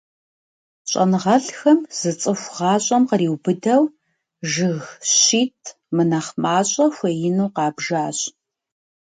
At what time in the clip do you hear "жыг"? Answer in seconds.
4.51-4.83